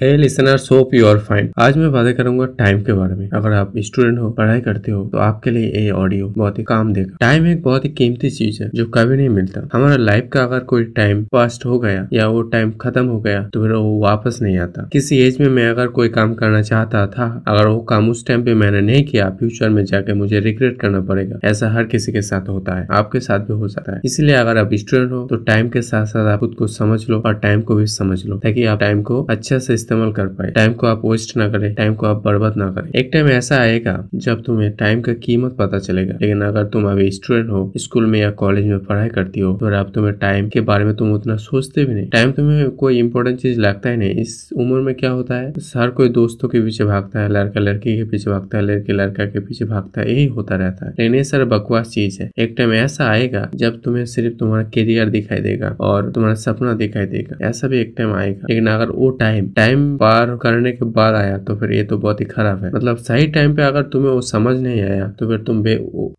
Hey 0.00 0.16
listener 0.16 0.56
hope 0.56 0.94
you 0.94 1.12
fine 1.18 1.50
आज 1.60 1.76
मैं 1.78 1.90
बातें 1.92 2.14
करूँगा 2.16 2.46
टाइम 2.58 2.80
के 2.84 2.92
बारे 2.92 3.14
में। 3.14 3.28
अगर 3.30 3.52
आप 3.52 3.72
स्टूडेंट 3.78 4.18
हो, 4.18 4.30
पढ़ाई 4.30 4.60
करते 4.60 4.92
हो 4.92 5.04
तो 5.08 5.18
आपके 5.18 5.50
लिए 5.50 5.66
ये 5.74 5.90
ऑडियो 5.92 6.28
बहुत 6.28 6.58
ही 6.58 6.62
काम 6.64 6.92
देगा। 6.92 7.16
टाइम 7.20 7.46
एक 7.46 7.62
बहुत 7.62 7.84
ही 7.84 7.90
कीमती 7.90 8.30
चीज़ 8.30 8.62
है, 8.62 8.68
जो 8.74 8.86
कभी 8.86 9.16
नहीं 9.16 9.28
मिलता। 9.28 9.60
हमारा 9.72 9.96
लाइफ 9.96 10.28
का 10.32 10.42
अगर 10.42 10.60
कोई 10.62 10.84
टाइम 10.96 11.22
पास्ट 11.32 11.66
हो 11.66 11.78
गया, 11.78 12.08
या 12.12 12.26
वो 12.28 12.42
टाइम 12.44 12.72
खत्म 12.80 13.04
हो 13.06 13.20
गया 13.20 13.42
तो 13.44 13.62
फिर 13.62 13.72
वो 13.72 14.00
वापस 14.00 14.38
नहीं 14.42 14.56
आता। 14.58 14.88
किसी 14.92 15.18
एज 15.18 15.38
में 15.40 15.48
मैं 15.50 15.68
अगर 15.68 15.86
कोई 15.90 16.08
काम 16.08 16.34
करना 16.34 16.62
चाहता 16.62 17.06
था, 17.06 17.28
अगर 17.48 17.66
वो 17.66 17.78
काम 17.84 18.10
उस 18.10 18.26
टाइम 18.26 18.44
पे 18.44 18.54
मैंने 18.54 18.80
नहीं 18.80 19.04
किया 19.04 19.30
फ्यूचर 19.38 19.68
में 19.68 19.84
जाके 19.84 20.14
मुझे 20.14 20.40
रिग्रेट 20.40 20.78
करना 20.80 21.00
पड़ेगा। 21.02 21.38
ऐसा 21.44 21.70
हर 21.72 21.84
किसी 21.86 22.12
के 22.12 22.22
साथ 22.22 22.48
होता 22.48 22.78
है, 22.78 22.86
आपके 22.92 23.20
साथ 23.20 23.46
भी 23.46 23.52
हो 23.54 23.68
सकता 23.68 23.92
है। 23.92 24.00
इसलिए 24.04 24.34
अगर 24.34 24.58
आप 24.58 24.74
स्टूडेंट 24.74 25.12
हो 25.12 25.24
तो 25.26 25.36
टाइम 25.44 25.68
के 25.68 25.82
साथ 25.82 26.06
साथ 26.06 26.32
आप 26.32 26.40
खुद 26.40 26.54
को 26.58 26.66
समझ 26.72 27.00
लो, 27.10 27.20
और 27.20 27.38
टाइम 27.38 27.62
को 27.62 27.74
भी 27.74 27.86
समझ 27.88 28.24
लो, 28.26 28.38
ताकि 28.38 28.64
आप 28.64 28.80
टाइम 28.80 29.02
को 29.02 29.22
अच्छा 29.26 29.58
से 29.60 29.82
इस्तेमाल 29.84 30.12
कर 30.12 30.26
पाए। 30.26 30.50
टाइम 30.50 30.72
को 30.72 30.86
आप 30.86 31.02
वेस्ट 31.04 31.36
ना 31.36 31.48
करें 31.48 31.74
टाइम 31.74 31.94
को 31.94 32.06
आप 32.06 32.22
बर्बाद 32.24 32.56
ना 32.56 32.70
करें। 32.70 32.90
एक 32.90 33.10
टाइम 33.12 33.26
ऐसा 33.28 33.56
आएगा 33.56 34.08
जब 34.14 34.42
तुम्हें 34.42 34.70
टाइम 34.76 35.00
का 35.00 35.12
कीमत 35.12 35.56
पता 35.58 35.78
चलेगा। 35.78 36.14
लेकिन 36.20 36.40
अगर 36.42 36.64
तुम 36.64 36.84
अभी 36.90 37.10
स्टूडेंट 37.10 37.50
हो 37.50 37.72
स्कूल 37.76 38.06
में 38.06 38.20
या 38.20 38.30
कॉलेज 38.30 38.66
में 38.66 38.78
पढ़ाई 38.78 39.08
करती 39.08 39.40
हो 39.40 39.52
तो 39.54 39.66
अब 39.66 39.90
तुम्हें 39.94 40.14
टाइम 40.14 40.48
के 40.48 40.60
बारे 40.60 40.84
में 40.84 40.94
तुम 40.96 41.12
उतना 41.12 41.36
सोचते 41.36 41.84
भी 41.84 41.94
नहीं। 41.94 42.08
टाइम 42.08 42.32
तुम्हें 42.32 42.70
कोई 42.70 42.98
इंपॉर्टेंट 42.98 43.38
चीज़ 43.38 43.60
लगता 43.60 43.90
ही 43.90 43.96
नहीं। 43.96 44.10
इस 44.10 44.50
उम्र 44.56 44.80
में 44.80 44.94
क्या 44.94 45.10
होता 45.10 45.34
है? 45.34 45.52
हर 45.76 45.90
कोई 45.90 46.08
दोस्तों 46.08 46.48
के 46.48 46.60
पीछे 46.60 46.84
भागता 46.84 47.20
है, 47.20 47.28
लड़का 47.28 47.60
लड़की 47.60 47.96
के 47.96 48.04
पीछे 48.04 48.30
भागता 48.30 48.58
है, 48.58 48.64
लड़की 48.64 48.92
लड़का 48.92 49.24
के 49.24 49.40
पीछे 49.40 49.64
भागता 49.64 50.00
है, 50.00 50.12
यही 50.12 50.26
होता 50.26 50.56
रहता 50.56 50.86
है। 50.86 50.92
लेकिन 50.98 51.14
ये 51.14 51.24
सारा 51.24 51.44
बकवास 51.44 51.88
चीज़ 51.88 52.22
है। 52.22 52.30
एक 52.38 52.54
टाइम 52.58 52.72
ऐसा 52.72 53.04
आएगा 53.04 53.48
जब 53.54 53.80
तुम्हें 53.82 54.04
सिर्फ़ 54.06 54.36
तुम्हारा 54.36 54.62
करियर 54.62 55.08
दिखाई 55.08 55.38
देगा 55.40 55.76
और 55.80 56.10
तुम्हारा 56.10 56.34
सपना 56.34 56.72
दिखाई 56.72 57.06
देगा। 57.06 57.48
ऐसा 57.48 57.68
भी 57.68 57.80
एक 57.80 57.94
टाइम 57.98 58.12
आएगा। 58.12 58.46
लेकिन 58.50 58.66
अगर 58.66 58.88
वो 58.90 59.10
टाइम 59.10 59.48
टाइम 59.56 59.73
पार 59.98 60.34
करने 60.42 60.72
के 60.72 60.84
बाद 60.92 61.14
आया 61.14 61.36
तो 61.38 61.56
फिर 61.56 61.72
ये 61.72 61.82
तो 61.84 61.98
बहुत 61.98 62.20
ही 62.20 62.24
खराब 62.26 62.64
है। 62.64 62.70
मतलब 62.72 62.96
सही 62.98 63.26
टाइम 63.28 63.54
पे 63.56 63.62
अगर 63.62 63.82
तुम्हें 63.84 64.10
वो 64.12 64.20
समझ 64.22 64.56
नहीं 64.58 64.82
आया 64.82 65.08
तो 65.10 65.28
फिर 65.28 65.38
तुम 65.40 65.62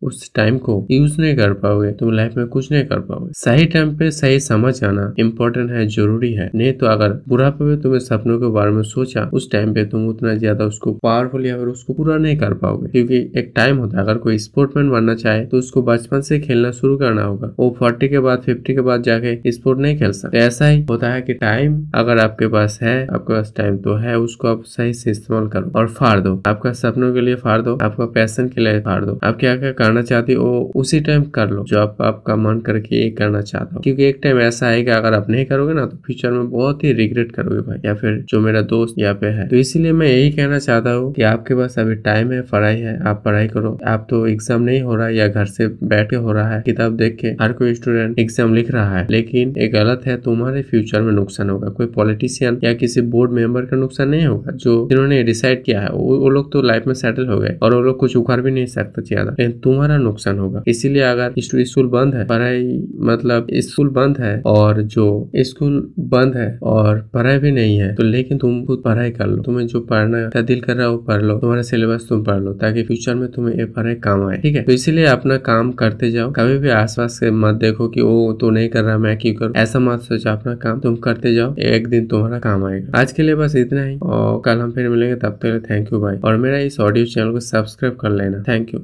उस 0.02 0.30
टाइम 0.34 0.56
को 0.58 0.74
यूज़ 0.90 1.20
नहीं 1.20 1.36
कर 1.36 1.52
पाओगे, 1.54 1.90
तुम 1.92 2.10
लाइफ 2.12 2.36
में 2.36 2.46
कुछ 2.48 2.70
नहीं 2.72 2.84
कर 2.84 3.00
पाओगे। 3.00 3.32
सही 3.36 3.64
टाइम 3.66 3.96
पे 3.98 4.10
सही 4.10 4.38
समझ 4.40 4.72
आना 4.84 5.12
इम्पोर्टेंट 5.18 5.70
है, 5.70 5.86
ज़रूरी 5.88 6.32
है। 6.32 6.50
नहीं 6.54 6.72
तो 6.72 6.86
अगर 6.86 7.12
बुढ़ापे 7.28 7.64
में 7.64 7.80
तुम्हें 7.80 7.98
सपनों 8.00 8.38
के 8.40 8.46
बारे 8.52 8.70
में 8.70 8.82
सोचा, 8.84 9.24
उस 9.32 9.50
टाइम 9.52 9.74
पे 9.74 9.84
तुम 9.86 10.08
उतना 10.08 10.34
ज़्यादा 10.36 10.64
उसको 10.64 10.92
पावरफुल 10.94 11.46
या 11.46 11.56
फिर 11.58 11.66
उसको 11.68 11.92
पूरा 11.94 12.16
नहीं 12.18 12.36
कर 12.36 12.54
पाओगे। 12.54 12.88
क्योंकि 12.88 13.16
एक 13.38 13.52
टाइम 13.56 13.76
होता 13.76 13.96
है, 13.96 14.02
अगर 14.04 14.18
कोई 14.18 14.38
स्पोर्टमैन 14.38 14.90
बनना 14.90 15.14
चाहे 15.16 15.44
तो 15.46 15.58
उसको 15.58 15.82
बचपन 15.82 16.20
से 16.20 16.38
खेलना 16.40 16.70
शुरू 16.72 16.96
करना 16.96 17.22
होगा। 17.22 17.52
वो 17.58 17.74
फोर्टी 17.78 18.08
के 18.08 18.18
बाद 18.20 18.42
फिफ्टी 18.42 18.74
के 18.74 18.80
बाद 18.82 19.02
जाके 19.02 19.52
स्पोर्ट 19.52 19.78
नहीं 19.78 19.98
खेल 19.98 20.12
सकते। 20.12 20.38
ऐसा 20.38 20.66
ही 20.66 20.82
होता 20.90 21.10
है 21.10 21.22
कि 21.22 21.34
टाइम 21.36 21.82
अगर 21.94 22.18
आपके 22.18 22.48
पास 22.48 22.78
है, 22.82 22.96
आपके 23.06 23.32
पास 23.32 23.45
टाइम 23.56 23.78
तो 23.78 23.94
है, 23.94 24.18
उसको 24.18 24.48
आप 24.48 24.62
सही 24.64 24.94
से 24.94 25.10
इस्तेमाल 25.10 25.48
करो 25.48 25.70
और 25.78 25.88
फाड़ 25.88 26.18
दो। 26.20 26.42
आपका 26.46 26.72
सपनों 26.72 27.12
के 27.14 27.20
लिए 27.20 27.34
फाड़ 27.34 27.60
दो, 27.62 27.78
आपका 27.82 28.06
पैसन 28.06 28.48
के 28.48 28.60
लिए 28.60 28.80
फाड़ 28.80 29.04
दो। 29.04 29.18
आप 29.24 29.36
क्या 29.40 29.56
क्या 29.56 29.72
करना 29.72 30.02
चाहते 30.02 30.32
हो, 30.32 30.72
उसी 30.76 31.00
टाइम 31.00 31.24
कर 31.24 31.50
लो। 31.50 31.64
जो 31.64 31.80
आप, 31.80 31.96
आपका 32.00 32.36
मन 32.36 32.60
करके 32.60 32.96
ये 32.96 33.10
करना 33.10 33.40
चाहता 33.40 33.74
हो। 33.74 33.80
क्योंकि 33.80 34.04
एक 34.04 34.20
टाइम 34.22 34.40
ऐसा 34.40 34.66
है 34.66 34.74
आएगा, 34.76 34.96
अगर 34.96 35.14
आप 35.14 35.30
नहीं 35.30 35.44
करोगे 35.44 35.74
ना 35.74 35.84
तो 35.86 35.96
फ्यूचर 35.96 36.30
में 36.30 36.50
बहुत 36.50 36.84
ही 36.84 36.92
रिग्रेट 36.92 37.32
करोगे 37.32 37.60
भाई। 37.60 37.78
या 37.84 37.94
फिर 37.94 38.24
जो 38.28 38.40
मेरा 38.40 38.60
दोस्त 38.62 38.94
यहाँ 38.98 39.14
पे 39.14 39.26
है। 39.26 39.48
तो 39.48 39.56
इसीलिए 39.56 39.92
मैं 39.92 40.06
यही 40.06 40.30
कहना 40.30 40.58
चाहता 40.58 40.90
हूँ 40.90 41.12
कि 41.12 41.22
आपके 41.22 41.54
पास 41.54 41.78
अभी 41.78 41.94
टाइम 41.94 42.32
है, 42.32 42.40
पढ़ाई 42.42 42.76
है, 42.76 42.98
आप 43.08 43.22
पढ़ाई 43.24 43.48
करो। 43.48 43.78
आप 43.86 44.06
तो 44.10 44.26
एग्ज़ाम 44.26 44.62
नहीं 44.62 44.80
हो 44.80 44.94
रहा 44.94 45.08
या 45.08 45.28
घर 45.28 45.44
से 45.46 45.66
बैठ 45.84 46.10
के 46.10 46.16
हो 46.16 46.32
रहा 46.32 46.50
है। 46.50 46.62
किताब 46.62 46.96
देख 46.96 47.16
के 47.16 47.28
हर 47.42 47.52
कोई 47.52 47.74
स्टूडेंट 47.74 48.18
एग्ज़ाम 48.18 48.54
लिख 48.54 48.70
रहा 48.70 48.96
है। 48.98 49.06
लेकिन 49.10 49.54
ये 49.58 49.68
गलत 49.68 50.02
है, 50.06 50.16
तुम्हारे 50.20 50.62
फ्यूचर 50.62 51.02
में 51.02 51.12
नुकसान 51.12 51.50
होगा। 51.50 51.68
कोई 51.68 51.86
पॉलिटिशियन 51.86 52.58
या 52.64 52.72
किसी 52.74 53.00
बोर्ड 53.00 53.32
मेंबर 53.36 53.64
का 53.66 53.76
नुकसान 53.76 54.08
नहीं 54.08 54.26
होगा 54.26 54.52
जो 54.54 54.76
जिन्होंने 54.88 55.22
डिसाइड 55.24 55.62
किया 55.64 55.80
है 55.80 55.88
वो, 55.90 56.16
वो 56.18 56.28
लोग 56.30 56.52
तो 56.52 56.62
लाइफ 56.62 56.86
में 56.86 56.94
सेटल 56.96 57.26
हो 57.26 57.38
गए 57.38 57.56
और 57.62 57.74
वो 57.74 57.80
लोग 57.82 57.98
कुछ 57.98 58.16
उखाड़ 58.16 58.40
भी 58.40 58.50
नहीं 58.50 58.66
सकते 58.68 59.02
ज़्यादा। 59.04 59.30
लेकिन 59.30 59.58
तुम्हारा 59.60 59.96
नुकसान 59.98 60.38
होगा। 60.38 60.62
इसीलिए 60.68 61.02
अगर 61.04 61.34
स्कूल 61.40 61.86
बंद 61.88 62.14
है 62.14 62.24
पढ़ाई 62.26 62.62
मतलब 63.02 63.46
स्कूल 63.62 63.88
बंद 63.92 64.18
है 64.20 64.40
और 64.46 64.80
जो 64.84 65.06
स्कूल 65.44 65.80
बंद 66.08 66.36
है 66.36 66.48
और 66.64 66.98
पढ़ाई 67.14 67.38
भी 67.38 67.50
नहीं 67.52 67.76
है 67.78 67.94
तो 67.94 68.02
लेकिन 68.04 68.38
तुम 68.38 68.64
खुद 68.66 68.82
पढ़ाई 68.84 69.10
कर 69.10 69.26
लो। 69.26 69.42
तुम्हें 69.42 69.66
जो 69.66 69.80
पढ़ना 69.82 70.28
का 70.30 70.40
दिल 70.42 70.60
कर 70.60 70.74
रहा 70.74 70.86
है 70.86 70.90
वो 70.90 70.98
पढ़ 71.04 71.22
लो। 71.22 71.38
तुम्हारा 71.38 71.62
सिलेबस 71.64 72.06
तुम 72.08 72.22
पढ़ 72.24 72.40
लो 72.40 72.52
ताकि 72.56 72.82
फ्यूचर 72.82 73.14
में 73.14 73.28
तुम्हें 73.32 73.54
ये 73.56 73.64
पढ़ाई 73.66 73.94
काम 74.04 74.26
आए। 74.26 74.36
ठीक 74.36 74.56
है? 74.56 74.62
तो 74.62 74.72
इसीलिए 74.72 75.04
अपना 75.06 75.36
काम 75.46 75.70
करते 75.74 76.10
जाओ। 76.10 76.32
कभी 76.32 76.58
भी 76.58 76.68
आसपास 76.72 77.18
से 77.20 77.30
मत 77.32 77.54
देखो 77.56 77.88
कि 77.88 78.02
वो 78.02 78.32
तो 78.40 78.50
नहीं 78.50 78.68
कर 78.68 78.84
रहा 78.84 78.98
मैं 78.98 79.16
क्यों 79.18 79.34
करूँ? 79.34 79.52
ऐसा 79.56 79.78
मत 79.80 80.00
सोचो। 80.02 80.30
अपना 80.30 80.54
काम 80.56 80.80
तुम 80.80 80.96
करते 80.98 81.34
जाओ। 81.34 81.54
एक 81.66 81.88
दिन 81.88 82.06
तुम्हारा 82.06 82.38
काम 82.40 82.64
आएगा। 82.64 82.98
आज 82.98 83.12
के 83.12 83.22
लिए 83.26 83.34
बस 83.34 83.56
इतना 83.56 83.84
ही। 83.84 83.98
और 83.98 84.40
कल 84.44 84.60
हम 84.60 84.72
फिर 84.72 84.88
मिलेंगे, 84.88 85.14
तब 85.16 85.38
तक 85.42 85.62
थैंक 85.70 85.92
यू 85.92 86.00
भाई 86.00 86.16
और 86.24 86.36
मेरा 86.36 86.58
इस 86.60 86.80
ऑडियो 86.80 87.06
चैनल 87.06 87.32
को 87.32 87.40
सब्सक्राइब 87.40 87.96
कर 87.96 88.10
लेना। 88.10 88.42
Thank 88.48 88.68
you 88.68 88.74